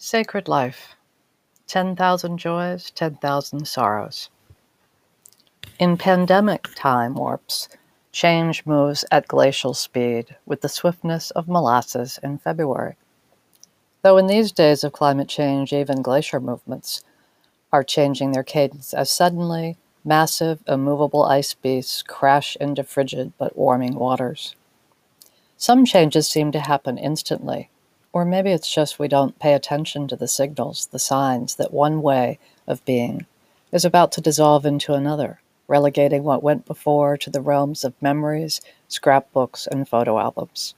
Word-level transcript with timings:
Sacred 0.00 0.46
Life 0.46 0.94
10,000 1.66 2.38
Joys, 2.38 2.92
10,000 2.92 3.66
Sorrows. 3.66 4.30
In 5.80 5.96
pandemic 5.96 6.68
time 6.76 7.14
warps, 7.14 7.68
change 8.12 8.64
moves 8.64 9.04
at 9.10 9.26
glacial 9.26 9.74
speed 9.74 10.36
with 10.46 10.60
the 10.60 10.68
swiftness 10.68 11.32
of 11.32 11.48
molasses 11.48 12.20
in 12.22 12.38
February. 12.38 12.94
Though 14.02 14.18
in 14.18 14.28
these 14.28 14.52
days 14.52 14.84
of 14.84 14.92
climate 14.92 15.26
change, 15.28 15.72
even 15.72 16.00
glacier 16.00 16.38
movements 16.38 17.02
are 17.72 17.82
changing 17.82 18.30
their 18.30 18.44
cadence 18.44 18.94
as 18.94 19.10
suddenly 19.10 19.78
massive, 20.04 20.60
immovable 20.68 21.24
ice 21.24 21.54
beasts 21.54 22.04
crash 22.04 22.56
into 22.60 22.84
frigid 22.84 23.32
but 23.36 23.58
warming 23.58 23.96
waters. 23.96 24.54
Some 25.56 25.84
changes 25.84 26.28
seem 26.28 26.52
to 26.52 26.60
happen 26.60 26.98
instantly, 26.98 27.70
or 28.12 28.24
maybe 28.24 28.50
it's 28.50 28.72
just 28.72 28.98
we 28.98 29.08
don't 29.08 29.38
pay 29.38 29.54
attention 29.54 30.08
to 30.08 30.16
the 30.16 30.28
signals, 30.28 30.86
the 30.86 30.98
signs 30.98 31.56
that 31.56 31.72
one 31.72 32.00
way 32.02 32.38
of 32.66 32.84
being 32.84 33.26
is 33.72 33.84
about 33.84 34.12
to 34.12 34.20
dissolve 34.20 34.64
into 34.64 34.94
another, 34.94 35.40
relegating 35.66 36.24
what 36.24 36.42
went 36.42 36.64
before 36.64 37.16
to 37.18 37.30
the 37.30 37.40
realms 37.40 37.84
of 37.84 38.00
memories, 38.00 38.60
scrapbooks, 38.88 39.66
and 39.66 39.88
photo 39.88 40.18
albums. 40.18 40.74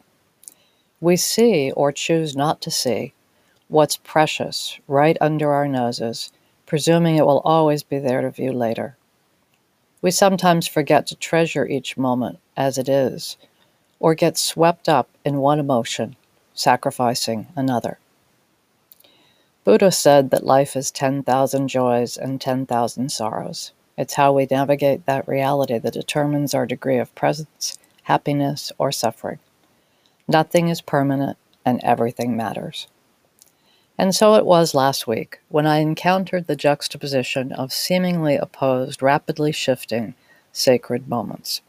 We 1.01 1.17
see, 1.17 1.71
or 1.73 1.93
choose 1.93 2.37
not 2.37 2.61
to 2.63 2.71
see, 2.71 3.15
what's 3.69 3.97
precious 3.97 4.79
right 4.89 5.17
under 5.21 5.53
our 5.53 5.69
noses, 5.69 6.33
presuming 6.67 7.17
it 7.17 7.27
will 7.27 7.41
always 7.41 7.85
be 7.85 7.99
there 8.01 8.21
to 8.21 8.31
view 8.31 8.53
later. 8.53 8.97
We 10.03 10.11
sometimes 10.11 10.67
forget 10.67 11.07
to 11.07 11.17
treasure 11.17 11.67
each 11.67 11.97
moment 11.97 12.41
as 12.57 12.77
it 12.77 12.89
is, 12.89 13.37
or 14.01 14.15
get 14.15 14.37
swept 14.37 14.89
up 14.89 15.09
in 15.25 15.39
one 15.39 15.61
emotion 15.61 16.17
sacrificing 16.61 17.49
another. 17.57 17.99
Buddha 19.65 19.91
said 19.91 20.31
that 20.31 20.45
life 20.45 20.77
is 20.77 20.91
10,000 20.91 21.69
joys 21.69 22.17
and 22.17 22.41
10,000 22.41 23.11
sorrows. 23.11 23.73
It's 23.97 24.15
how 24.15 24.33
we 24.33 24.47
navigate 24.51 25.07
that 25.07 25.29
reality 25.29 25.79
that 25.79 25.93
determines 25.93 26.55
our 26.55 26.67
degree 26.67 26.99
of 26.99 27.15
presence, 27.15 27.79
happiness, 28.05 28.73
or 28.79 28.93
suffering. 28.93 29.39
Nothing 30.27 30.69
is 30.69 30.81
permanent 30.81 31.37
and 31.65 31.81
everything 31.83 32.37
matters. 32.37 32.89
And 33.99 34.15
so 34.15 34.35
it 34.35 34.47
was 34.47 34.75
last 34.75 35.07
week 35.07 35.41
when 35.49 35.67
I 35.67 35.79
encountered 35.79 36.47
the 36.47 36.57
juxtaposition 36.57 37.53
of 37.53 37.73
seemingly 37.73 38.37
opposed, 38.37 39.03
rapidly 39.03 39.53
shifting 39.53 40.15
sacred 40.53 41.07
moments. 41.07 41.61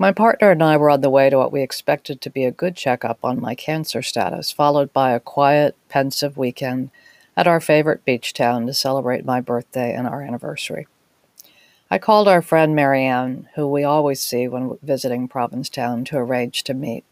My 0.00 0.12
partner 0.12 0.50
and 0.50 0.62
I 0.62 0.78
were 0.78 0.88
on 0.88 1.02
the 1.02 1.10
way 1.10 1.28
to 1.28 1.36
what 1.36 1.52
we 1.52 1.60
expected 1.60 2.22
to 2.22 2.30
be 2.30 2.46
a 2.46 2.50
good 2.50 2.74
checkup 2.74 3.18
on 3.22 3.38
my 3.38 3.54
cancer 3.54 4.00
status, 4.00 4.50
followed 4.50 4.94
by 4.94 5.10
a 5.10 5.20
quiet, 5.20 5.76
pensive 5.90 6.38
weekend 6.38 6.90
at 7.36 7.46
our 7.46 7.60
favorite 7.60 8.02
beach 8.06 8.32
town 8.32 8.66
to 8.66 8.72
celebrate 8.72 9.26
my 9.26 9.42
birthday 9.42 9.92
and 9.92 10.06
our 10.06 10.22
anniversary. 10.22 10.86
I 11.90 11.98
called 11.98 12.28
our 12.28 12.40
friend 12.40 12.74
Marianne, 12.74 13.50
who 13.56 13.68
we 13.68 13.84
always 13.84 14.22
see 14.22 14.48
when 14.48 14.78
visiting 14.82 15.28
Provincetown, 15.28 16.06
to 16.06 16.16
arrange 16.16 16.64
to 16.64 16.72
meet. 16.72 17.04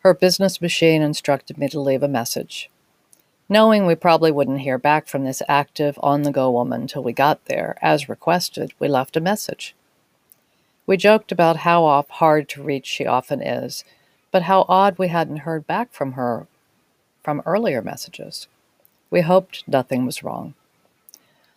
Her 0.00 0.12
business 0.12 0.60
machine 0.60 1.02
instructed 1.02 1.56
me 1.56 1.68
to 1.68 1.78
leave 1.78 2.02
a 2.02 2.08
message. 2.08 2.68
Knowing 3.48 3.86
we 3.86 3.94
probably 3.94 4.32
wouldn't 4.32 4.62
hear 4.62 4.76
back 4.76 5.06
from 5.06 5.22
this 5.22 5.40
active, 5.48 5.96
on 6.02 6.22
the 6.22 6.32
go 6.32 6.50
woman 6.50 6.88
till 6.88 7.04
we 7.04 7.12
got 7.12 7.44
there, 7.44 7.78
as 7.80 8.08
requested, 8.08 8.74
we 8.80 8.88
left 8.88 9.16
a 9.16 9.20
message. 9.20 9.76
We 10.86 10.96
joked 10.96 11.30
about 11.30 11.58
how 11.58 11.84
off 11.84 12.08
hard 12.10 12.48
to 12.50 12.62
reach 12.62 12.86
she 12.86 13.06
often 13.06 13.40
is, 13.40 13.84
but 14.30 14.42
how 14.42 14.64
odd 14.68 14.98
we 14.98 15.08
hadn't 15.08 15.38
heard 15.38 15.66
back 15.66 15.92
from 15.92 16.12
her 16.12 16.46
from 17.22 17.42
earlier 17.46 17.82
messages. 17.82 18.48
We 19.10 19.20
hoped 19.20 19.62
nothing 19.68 20.04
was 20.04 20.24
wrong. 20.24 20.54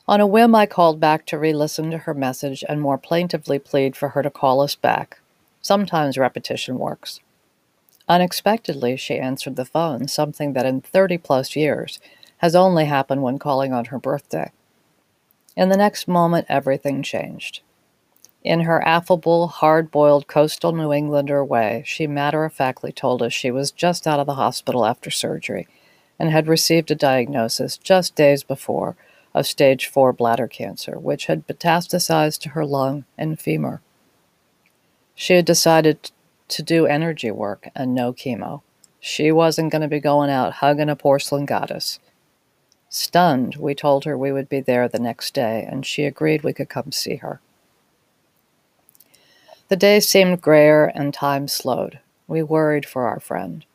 On 0.07 0.21
a 0.21 0.27
whim, 0.27 0.53
I 0.53 0.67
called 0.67 0.99
back 0.99 1.25
to 1.27 1.39
re 1.39 1.53
listen 1.53 1.89
to 1.89 1.99
her 1.99 2.13
message 2.13 2.63
and 2.69 2.79
more 2.79 2.99
plaintively 2.99 3.57
plead 3.57 3.95
for 3.95 4.09
her 4.09 4.21
to 4.21 4.29
call 4.29 4.61
us 4.61 4.75
back. 4.75 5.19
Sometimes 5.61 6.17
repetition 6.17 6.77
works. 6.77 7.21
Unexpectedly, 8.07 8.95
she 8.97 9.17
answered 9.17 9.55
the 9.55 9.65
phone, 9.65 10.07
something 10.07 10.53
that 10.53 10.67
in 10.67 10.81
30 10.81 11.17
plus 11.17 11.55
years 11.55 11.99
has 12.37 12.55
only 12.55 12.85
happened 12.85 13.23
when 13.23 13.39
calling 13.39 13.73
on 13.73 13.85
her 13.85 13.97
birthday. 13.97 14.51
In 15.57 15.69
the 15.69 15.77
next 15.77 16.07
moment, 16.07 16.45
everything 16.47 17.01
changed. 17.01 17.61
In 18.45 18.59
her 18.59 18.87
affable, 18.87 19.47
hard 19.47 19.89
boiled 19.89 20.27
coastal 20.27 20.71
New 20.71 20.93
Englander 20.93 21.43
way, 21.43 21.81
she 21.83 22.05
matter 22.05 22.45
of 22.45 22.53
factly 22.53 22.91
told 22.91 23.23
us 23.23 23.33
she 23.33 23.49
was 23.49 23.71
just 23.71 24.05
out 24.05 24.19
of 24.19 24.27
the 24.27 24.35
hospital 24.35 24.85
after 24.85 25.09
surgery 25.09 25.67
and 26.19 26.29
had 26.29 26.47
received 26.47 26.91
a 26.91 26.95
diagnosis 26.95 27.75
just 27.75 28.13
days 28.13 28.43
before 28.43 28.95
of 29.33 29.47
stage 29.47 29.87
4 29.87 30.13
bladder 30.13 30.47
cancer, 30.47 30.99
which 30.99 31.25
had 31.25 31.47
metastasized 31.47 32.39
to 32.41 32.49
her 32.49 32.63
lung 32.63 33.05
and 33.17 33.39
femur. 33.39 33.81
She 35.15 35.33
had 35.33 35.45
decided 35.45 36.11
to 36.49 36.61
do 36.61 36.85
energy 36.85 37.31
work 37.31 37.69
and 37.75 37.95
no 37.95 38.13
chemo. 38.13 38.61
She 38.99 39.31
wasn't 39.31 39.71
going 39.71 39.81
to 39.81 39.87
be 39.87 39.99
going 39.99 40.29
out 40.29 40.53
hugging 40.53 40.89
a 40.89 40.95
porcelain 40.95 41.45
goddess. 41.45 41.99
Stunned, 42.89 43.55
we 43.55 43.73
told 43.73 44.05
her 44.05 44.15
we 44.15 44.31
would 44.31 44.49
be 44.49 44.59
there 44.59 44.87
the 44.87 44.99
next 44.99 45.33
day, 45.33 45.67
and 45.67 45.83
she 45.83 46.05
agreed 46.05 46.43
we 46.43 46.53
could 46.53 46.69
come 46.69 46.91
see 46.91 47.15
her. 47.15 47.41
The 49.75 49.79
day 49.79 49.99
seemed 49.99 50.41
grayer 50.41 50.85
and 50.85 51.13
time 51.13 51.49
slowed. 51.49 51.99
We 52.29 52.41
worried 52.41 52.85
for 52.85 53.09
our 53.09 53.19
friend. 53.19 53.65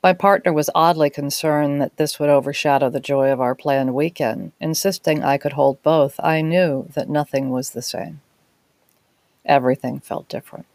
My 0.00 0.12
partner 0.12 0.52
was 0.52 0.70
oddly 0.76 1.10
concerned 1.10 1.82
that 1.82 1.96
this 1.96 2.20
would 2.20 2.28
overshadow 2.28 2.88
the 2.88 3.00
joy 3.00 3.32
of 3.32 3.40
our 3.40 3.56
planned 3.56 3.94
weekend. 3.94 4.52
Insisting 4.60 5.24
I 5.24 5.36
could 5.36 5.54
hold 5.54 5.82
both, 5.82 6.20
I 6.20 6.40
knew 6.40 6.86
that 6.94 7.08
nothing 7.08 7.50
was 7.50 7.70
the 7.70 7.82
same. 7.82 8.20
Everything 9.44 9.98
felt 9.98 10.28
different. 10.28 10.66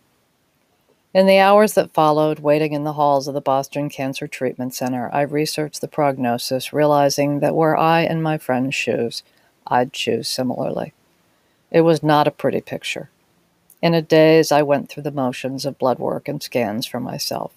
In 1.14 1.26
the 1.26 1.40
hours 1.40 1.74
that 1.76 1.94
followed, 1.94 2.40
waiting 2.40 2.74
in 2.74 2.84
the 2.84 3.00
halls 3.00 3.30
of 3.30 3.34
the 3.34 3.40
Boston 3.40 3.88
Cancer 3.88 4.28
Treatment 4.28 4.76
Center, 4.76 5.10
I 5.14 5.22
researched 5.22 5.80
the 5.80 5.88
prognosis, 5.88 6.74
realizing 6.74 7.40
that 7.40 7.56
were 7.56 7.78
I 7.78 8.02
in 8.02 8.22
my 8.22 8.38
friend's 8.38 8.76
shoes, 8.76 9.24
I'd 9.68 9.94
choose 9.94 10.28
similarly. 10.28 10.92
It 11.72 11.86
was 11.88 12.04
not 12.04 12.28
a 12.28 12.32
pretty 12.32 12.60
picture. 12.60 13.10
In 13.84 13.94
a 13.94 14.02
daze, 14.02 14.50
I 14.50 14.62
went 14.62 14.88
through 14.88 15.04
the 15.04 15.12
motions 15.12 15.66
of 15.66 15.78
blood 15.78 16.00
work 16.00 16.30
and 16.30 16.42
scans 16.42 16.86
for 16.86 17.02
myself. 17.02 17.52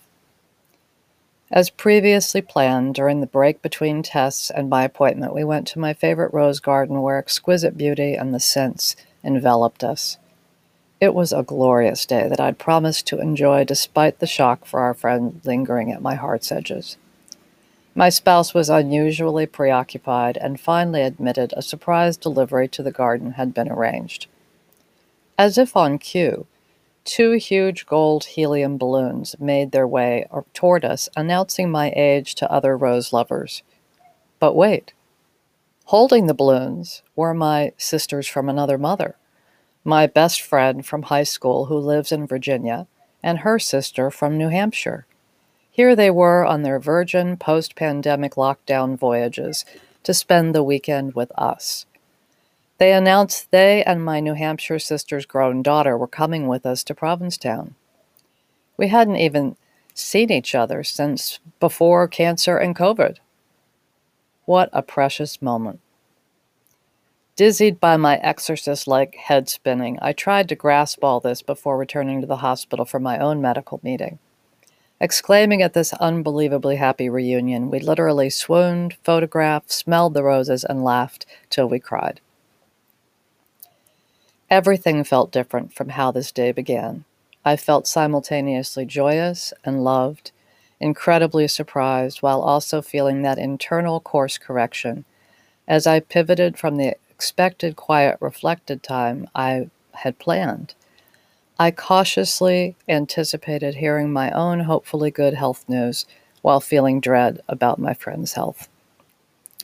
As 1.52 1.70
previously 1.70 2.42
planned, 2.42 2.96
during 2.96 3.20
the 3.20 3.28
break 3.28 3.62
between 3.62 4.02
tests 4.02 4.50
and 4.50 4.68
my 4.68 4.82
appointment, 4.82 5.32
we 5.32 5.44
went 5.44 5.68
to 5.68 5.78
my 5.78 5.94
favorite 5.94 6.34
rose 6.34 6.58
garden 6.58 7.00
where 7.00 7.16
exquisite 7.16 7.78
beauty 7.78 8.14
and 8.14 8.34
the 8.34 8.40
scents 8.40 8.96
enveloped 9.22 9.84
us. 9.84 10.18
It 11.00 11.14
was 11.14 11.32
a 11.32 11.44
glorious 11.44 12.04
day 12.04 12.26
that 12.28 12.40
I'd 12.40 12.58
promised 12.58 13.06
to 13.06 13.20
enjoy 13.20 13.62
despite 13.62 14.18
the 14.18 14.26
shock 14.26 14.64
for 14.64 14.80
our 14.80 14.94
friend 14.94 15.40
lingering 15.44 15.92
at 15.92 16.02
my 16.02 16.16
heart's 16.16 16.50
edges. 16.50 16.96
My 17.94 18.08
spouse 18.08 18.52
was 18.52 18.68
unusually 18.68 19.46
preoccupied 19.46 20.38
and 20.38 20.58
finally 20.58 21.02
admitted 21.02 21.54
a 21.56 21.62
surprise 21.62 22.16
delivery 22.16 22.66
to 22.66 22.82
the 22.82 22.90
garden 22.90 23.34
had 23.34 23.54
been 23.54 23.70
arranged. 23.70 24.26
As 25.38 25.58
if 25.58 25.76
on 25.76 25.98
cue, 25.98 26.46
two 27.04 27.32
huge 27.32 27.84
gold 27.86 28.24
helium 28.24 28.78
balloons 28.78 29.36
made 29.38 29.70
their 29.70 29.86
way 29.86 30.26
toward 30.54 30.84
us, 30.84 31.08
announcing 31.14 31.70
my 31.70 31.92
age 31.94 32.34
to 32.36 32.50
other 32.50 32.76
rose 32.76 33.12
lovers. 33.12 33.62
But 34.38 34.56
wait. 34.56 34.94
Holding 35.86 36.26
the 36.26 36.34
balloons 36.34 37.02
were 37.14 37.34
my 37.34 37.72
sisters 37.76 38.26
from 38.26 38.48
another 38.48 38.78
mother, 38.78 39.16
my 39.84 40.06
best 40.06 40.40
friend 40.40 40.84
from 40.84 41.02
high 41.02 41.22
school 41.22 41.66
who 41.66 41.78
lives 41.78 42.10
in 42.10 42.26
Virginia, 42.26 42.88
and 43.22 43.40
her 43.40 43.58
sister 43.58 44.10
from 44.10 44.38
New 44.38 44.48
Hampshire. 44.48 45.06
Here 45.70 45.94
they 45.94 46.10
were 46.10 46.44
on 46.44 46.62
their 46.62 46.80
virgin 46.80 47.36
post 47.36 47.76
pandemic 47.76 48.34
lockdown 48.34 48.96
voyages 48.98 49.66
to 50.02 50.14
spend 50.14 50.54
the 50.54 50.62
weekend 50.62 51.14
with 51.14 51.30
us. 51.36 51.84
They 52.78 52.92
announced 52.92 53.50
they 53.50 53.82
and 53.84 54.04
my 54.04 54.20
New 54.20 54.34
Hampshire 54.34 54.78
sister's 54.78 55.24
grown 55.24 55.62
daughter 55.62 55.96
were 55.96 56.06
coming 56.06 56.46
with 56.46 56.66
us 56.66 56.84
to 56.84 56.94
Provincetown. 56.94 57.74
We 58.76 58.88
hadn't 58.88 59.16
even 59.16 59.56
seen 59.94 60.30
each 60.30 60.54
other 60.54 60.84
since 60.84 61.38
before 61.58 62.06
cancer 62.06 62.58
and 62.58 62.76
COVID. 62.76 63.16
What 64.44 64.68
a 64.72 64.82
precious 64.82 65.40
moment. 65.40 65.80
Dizzied 67.34 67.80
by 67.80 67.96
my 67.96 68.16
exorcist 68.18 68.86
like 68.86 69.14
head 69.16 69.48
spinning, 69.48 69.98
I 70.00 70.12
tried 70.12 70.48
to 70.50 70.54
grasp 70.54 71.02
all 71.02 71.20
this 71.20 71.42
before 71.42 71.76
returning 71.76 72.20
to 72.20 72.26
the 72.26 72.36
hospital 72.36 72.84
for 72.84 73.00
my 73.00 73.18
own 73.18 73.40
medical 73.40 73.80
meeting. 73.82 74.18
Exclaiming 75.00 75.60
at 75.60 75.74
this 75.74 75.92
unbelievably 75.94 76.76
happy 76.76 77.10
reunion, 77.10 77.70
we 77.70 77.78
literally 77.78 78.30
swooned, 78.30 78.96
photographed, 79.02 79.70
smelled 79.70 80.14
the 80.14 80.22
roses, 80.22 80.64
and 80.64 80.84
laughed 80.84 81.26
till 81.50 81.68
we 81.68 81.78
cried. 81.78 82.20
Everything 84.48 85.02
felt 85.02 85.32
different 85.32 85.72
from 85.72 85.90
how 85.90 86.10
this 86.12 86.30
day 86.30 86.52
began. 86.52 87.04
I 87.44 87.56
felt 87.56 87.86
simultaneously 87.86 88.86
joyous 88.86 89.52
and 89.64 89.82
loved, 89.82 90.30
incredibly 90.78 91.48
surprised 91.48 92.22
while 92.22 92.40
also 92.40 92.80
feeling 92.80 93.22
that 93.22 93.38
internal 93.38 94.00
course 94.00 94.38
correction 94.38 95.04
as 95.66 95.86
I 95.86 96.00
pivoted 96.00 96.58
from 96.58 96.76
the 96.76 96.96
expected 97.10 97.76
quiet 97.76 98.18
reflected 98.20 98.82
time 98.82 99.28
I 99.34 99.70
had 99.94 100.18
planned. 100.18 100.74
I 101.58 101.70
cautiously 101.70 102.76
anticipated 102.88 103.76
hearing 103.76 104.12
my 104.12 104.30
own 104.30 104.60
hopefully 104.60 105.10
good 105.10 105.34
health 105.34 105.64
news 105.68 106.06
while 106.42 106.60
feeling 106.60 107.00
dread 107.00 107.40
about 107.48 107.78
my 107.78 107.94
friend's 107.94 108.34
health. 108.34 108.68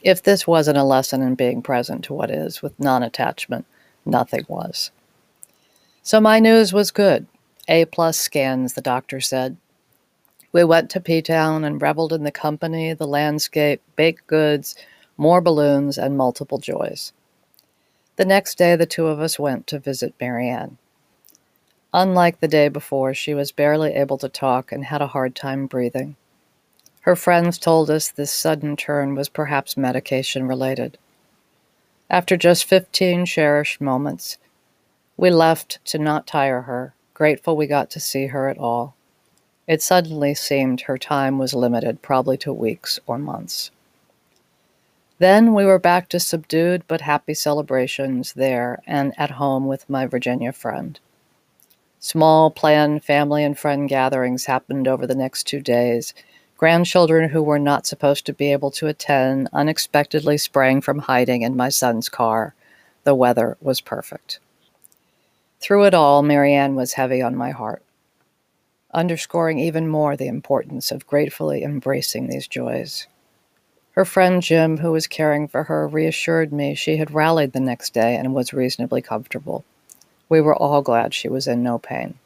If 0.03 0.23
this 0.23 0.47
wasn't 0.47 0.79
a 0.79 0.85
lesson 0.85 1.23
in 1.23 1.37
being 1.37 1.63
present 1.63 2.03
to 2.05 2.15
what 2.15 2.31
is 2.31 2.63
with 2.63 2.81
non 2.81 3.03
attachment, 3.03 3.67
nothing 4.05 4.45
was. 4.49 4.91
So 6.03 6.21
my 6.21 6.39
news 6.39 6.73
was 6.73 6.91
good. 6.91 7.27
A 7.69 7.85
plus 7.85 8.19
scans, 8.19 8.75
the 8.75 8.81
doctor 8.81 9.21
said. 9.21 9.57
We 10.53 10.65
went 10.65 10.91
to 10.91 11.01
P 11.01 11.23
Town 11.23 11.65
and 11.65 11.81
reveled 11.81 12.13
in 12.13 12.25
the 12.25 12.31
company, 12.31 12.93
the 12.93 13.07
landscape, 13.07 13.81
baked 13.97 14.27
goods, 14.27 14.77
more 15.17 15.41
balloons, 15.41 15.97
and 15.97 16.17
multiple 16.17 16.59
joys. 16.59 17.13
The 18.17 18.25
next 18.25 18.59
day, 18.59 18.77
the 18.77 18.85
two 18.85 19.07
of 19.07 19.21
us 19.21 19.39
went 19.39 19.67
to 19.69 19.79
visit 19.79 20.15
Marianne. 20.21 20.77
Unlike 21.95 22.41
the 22.41 22.49
day 22.49 22.69
before, 22.69 23.15
she 23.15 23.35
was 23.35 23.53
barely 23.53 23.93
able 23.95 24.19
to 24.19 24.29
talk 24.29 24.73
and 24.73 24.85
had 24.85 25.03
a 25.03 25.09
hard 25.09 25.35
time 25.35 25.67
breathing. 25.67 26.17
Her 27.01 27.17
friends 27.17 27.59
told 27.59 27.91
us 27.91 28.09
this 28.09 28.31
sudden 28.31 28.77
turn 28.77 29.15
was 29.15 29.29
perhaps 29.29 29.77
medication 29.77 30.47
related. 30.47 30.99
After 32.13 32.37
just 32.37 32.67
15 32.67 33.25
cherished 33.25 33.81
moments, 33.81 34.37
we 35.17 35.31
left 35.31 35.83
to 35.87 35.99
not 35.99 36.27
tire 36.27 36.63
her, 36.63 36.95
grateful 37.15 37.57
we 37.57 37.67
got 37.67 37.89
to 37.91 38.01
see 38.01 38.27
her 38.27 38.51
at 38.51 38.59
all. 38.59 38.95
It 39.67 39.81
suddenly 39.81 40.35
seemed 40.35 40.83
her 40.83 40.99
time 40.99 41.39
was 41.39 41.55
limited, 41.55 42.03
probably 42.03 42.37
to 42.39 42.53
weeks 42.53 43.01
or 43.07 43.17
months. 43.17 43.71
Then 45.21 45.55
we 45.55 45.65
were 45.65 45.79
back 45.79 46.11
to 46.11 46.21
subdued 46.21 46.83
but 46.87 47.01
happy 47.01 47.33
celebrations 47.33 48.35
there 48.35 48.83
and 48.87 49.15
at 49.17 49.31
home 49.31 49.67
with 49.67 49.89
my 49.89 50.05
Virginia 50.05 50.53
friend. 50.53 51.01
Small, 51.99 52.51
planned 52.51 53.05
family 53.05 53.43
and 53.43 53.59
friend 53.59 53.89
gatherings 53.89 54.45
happened 54.45 54.87
over 54.87 55.07
the 55.07 55.15
next 55.15 55.45
two 55.45 55.61
days. 55.61 56.13
Grandchildren 56.63 57.31
who 57.31 57.43
were 57.43 57.59
not 57.59 57.87
supposed 57.87 58.25
to 58.25 58.33
be 58.33 58.53
able 58.53 58.71
to 58.71 58.87
attend 58.87 59.49
unexpectedly 59.53 60.39
sprang 60.39 60.81
from 60.81 61.01
hiding 61.01 61.43
in 61.43 61.57
my 61.57 61.69
son's 61.69 62.09
car. 62.09 62.55
The 63.03 63.17
weather 63.17 63.57
was 63.61 63.81
perfect. 63.81 64.39
Through 65.59 65.87
it 65.87 65.93
all, 65.93 66.23
Marianne 66.23 66.77
was 66.77 66.93
heavy 66.93 67.21
on 67.21 67.35
my 67.35 67.51
heart, 67.51 67.83
underscoring 68.95 69.59
even 69.59 69.89
more 69.89 70.17
the 70.17 70.29
importance 70.29 70.93
of 70.93 71.05
gratefully 71.05 71.65
embracing 71.65 72.29
these 72.29 72.47
joys. 72.47 73.09
Her 73.97 74.05
friend 74.05 74.41
Jim, 74.41 74.79
who 74.79 74.93
was 74.93 75.09
caring 75.09 75.49
for 75.49 75.65
her, 75.65 75.89
reassured 75.89 76.53
me 76.53 76.77
she 76.77 76.97
had 76.97 77.11
rallied 77.11 77.55
the 77.55 77.59
next 77.59 77.93
day 77.93 78.15
and 78.15 78.35
was 78.35 78.53
reasonably 78.53 79.03
comfortable. 79.03 79.65
We 80.29 80.41
were 80.41 80.55
all 80.55 80.81
glad 80.81 81.13
she 81.13 81.29
was 81.29 81.49
in 81.49 81.65
no 81.65 81.81
pain. 81.81 82.21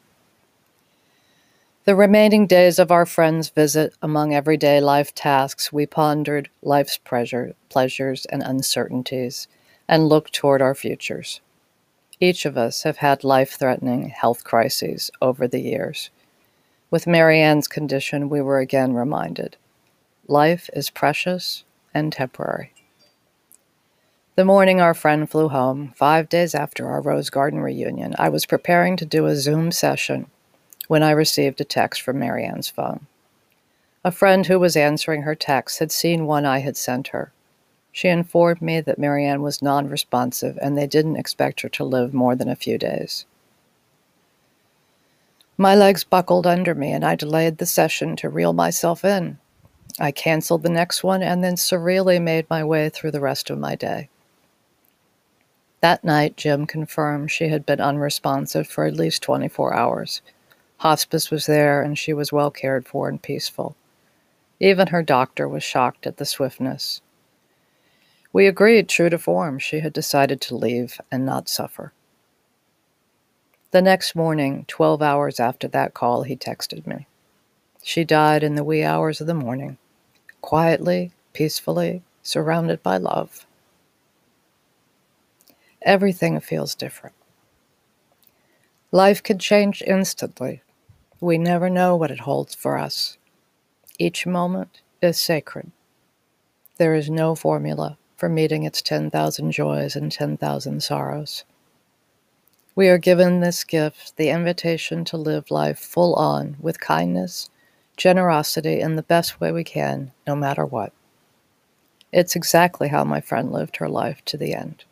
The 1.87 1.95
remaining 1.95 2.47
days 2.47 2.79
of 2.79 2.91
our 2.91 3.05
friend's 3.05 3.47
visit, 3.47 3.93
among 4.01 4.33
everyday 4.33 4.81
life 4.81 5.15
tasks, 5.15 5.71
we 5.71 5.85
pondered 5.85 6.49
life's 6.61 6.97
pleasure, 6.97 7.55
pleasures 7.69 8.25
and 8.25 8.43
uncertainties 8.43 9.47
and 9.87 10.09
looked 10.09 10.33
toward 10.33 10.61
our 10.61 10.75
futures. 10.75 11.39
Each 12.19 12.45
of 12.45 12.57
us 12.57 12.83
have 12.83 12.97
had 12.97 13.23
life 13.23 13.57
threatening 13.57 14.09
health 14.09 14.43
crises 14.43 15.11
over 15.21 15.47
the 15.47 15.61
years. 15.61 16.09
With 16.91 17.07
Marianne's 17.07 17.69
condition, 17.69 18.27
we 18.27 18.41
were 18.41 18.59
again 18.59 18.91
reminded 18.91 19.55
life 20.27 20.69
is 20.73 20.89
precious 20.89 21.63
and 21.93 22.11
temporary. 22.11 22.73
The 24.35 24.43
morning 24.43 24.81
our 24.81 24.93
friend 24.93 25.29
flew 25.31 25.47
home, 25.47 25.93
five 25.95 26.27
days 26.27 26.53
after 26.53 26.89
our 26.89 26.99
Rose 26.99 27.29
Garden 27.29 27.61
reunion, 27.61 28.13
I 28.19 28.27
was 28.27 28.45
preparing 28.45 28.97
to 28.97 29.05
do 29.05 29.25
a 29.25 29.37
Zoom 29.37 29.71
session 29.71 30.29
when 30.87 31.03
I 31.03 31.11
received 31.11 31.61
a 31.61 31.65
text 31.65 32.01
from 32.01 32.19
Marianne's 32.19 32.69
phone. 32.69 33.07
A 34.03 34.11
friend 34.11 34.45
who 34.45 34.59
was 34.59 34.77
answering 34.77 35.23
her 35.23 35.35
text 35.35 35.79
had 35.79 35.91
seen 35.91 36.25
one 36.25 36.45
I 36.45 36.59
had 36.59 36.77
sent 36.77 37.09
her. 37.09 37.31
She 37.91 38.07
informed 38.07 38.61
me 38.61 38.79
that 38.81 38.99
Marianne 38.99 39.41
was 39.41 39.61
non 39.61 39.89
responsive 39.89 40.57
and 40.61 40.77
they 40.77 40.87
didn't 40.87 41.17
expect 41.17 41.61
her 41.61 41.69
to 41.69 41.83
live 41.83 42.13
more 42.13 42.35
than 42.35 42.47
a 42.47 42.55
few 42.55 42.77
days. 42.77 43.25
My 45.57 45.75
legs 45.75 46.03
buckled 46.03 46.45
under 46.45 46.75
me 46.75 46.91
and 46.91 47.03
I 47.03 47.15
delayed 47.15 47.57
the 47.57 47.65
session 47.65 48.15
to 48.17 48.29
reel 48.29 48.53
myself 48.53 49.03
in. 49.03 49.39
I 49.99 50.11
canceled 50.11 50.61
the 50.61 50.69
next 50.69 51.03
one 51.03 51.23
and 51.23 51.43
then 51.43 51.55
surreally 51.55 52.21
made 52.21 52.47
my 52.49 52.63
way 52.63 52.89
through 52.89 53.11
the 53.11 53.19
rest 53.19 53.49
of 53.49 53.57
my 53.57 53.73
day. 53.73 54.09
That 55.81 56.03
night, 56.03 56.37
Jim 56.37 56.67
confirmed 56.67 57.31
she 57.31 57.47
had 57.47 57.65
been 57.65 57.81
unresponsive 57.81 58.67
for 58.67 58.85
at 58.85 58.95
least 58.95 59.23
24 59.23 59.73
hours. 59.73 60.21
Hospice 60.77 61.31
was 61.31 61.45
there, 61.45 61.81
and 61.81 61.97
she 61.97 62.13
was 62.13 62.31
well 62.31 62.51
cared 62.51 62.87
for 62.87 63.09
and 63.09 63.21
peaceful. 63.21 63.75
Even 64.59 64.87
her 64.87 65.03
doctor 65.03 65.47
was 65.47 65.63
shocked 65.63 66.07
at 66.07 66.17
the 66.17 66.25
swiftness. 66.25 67.01
We 68.33 68.47
agreed, 68.47 68.89
true 68.89 69.09
to 69.09 69.17
form, 69.17 69.59
she 69.59 69.79
had 69.79 69.93
decided 69.93 70.41
to 70.41 70.55
leave 70.55 70.99
and 71.11 71.25
not 71.25 71.49
suffer. 71.49 71.93
The 73.71 73.81
next 73.81 74.15
morning, 74.15 74.65
12 74.67 75.01
hours 75.01 75.39
after 75.39 75.67
that 75.69 75.93
call, 75.93 76.23
he 76.23 76.35
texted 76.35 76.87
me. 76.87 77.07
She 77.83 78.03
died 78.03 78.43
in 78.43 78.55
the 78.55 78.63
wee 78.63 78.83
hours 78.83 79.21
of 79.21 79.27
the 79.27 79.33
morning, 79.33 79.77
quietly, 80.41 81.11
peacefully, 81.33 82.03
surrounded 82.21 82.83
by 82.83 82.97
love 82.97 83.47
everything 85.87 86.39
feels 86.41 86.75
different. 86.75 87.15
Life 88.91 89.23
can 89.23 89.39
change 89.39 89.81
instantly. 89.87 90.61
We 91.19 91.39
never 91.39 91.67
know 91.69 91.95
what 91.95 92.11
it 92.11 92.21
holds 92.21 92.53
for 92.53 92.77
us. 92.77 93.17
Each 93.97 94.27
moment 94.27 94.81
is 95.01 95.17
sacred. 95.17 95.71
There 96.77 96.93
is 96.93 97.09
no 97.09 97.33
formula 97.33 97.97
for 98.15 98.29
meeting 98.29 98.63
its 98.63 98.83
10,000 98.83 99.51
joys 99.51 99.95
and 99.95 100.11
10,000 100.11 100.83
sorrows. 100.83 101.43
We 102.75 102.87
are 102.89 102.99
given 102.99 103.39
this 103.39 103.63
gift, 103.63 104.17
the 104.17 104.29
invitation 104.29 105.03
to 105.05 105.17
live 105.17 105.49
life 105.49 105.79
full 105.79 106.13
on 106.13 106.57
with 106.59 106.79
kindness, 106.79 107.49
generosity, 107.95 108.79
in 108.79 108.95
the 108.95 109.01
best 109.01 109.41
way 109.41 109.51
we 109.51 109.63
can, 109.63 110.11
no 110.27 110.35
matter 110.35 110.63
what. 110.63 110.93
It's 112.13 112.35
exactly 112.35 112.89
how 112.89 113.03
my 113.03 113.21
friend 113.21 113.51
lived 113.51 113.77
her 113.77 113.89
life 113.89 114.23
to 114.25 114.37
the 114.37 114.53
end. 114.53 114.85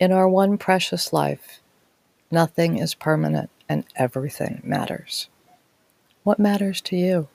In 0.00 0.12
our 0.12 0.28
one 0.28 0.56
precious 0.56 1.12
life, 1.12 1.60
nothing 2.30 2.78
is 2.78 2.94
permanent 2.94 3.50
and 3.72 3.84
everything 3.96 4.60
matters. 4.62 5.30
What 6.24 6.38
matters 6.38 6.82
to 6.82 6.96
you? 6.96 7.28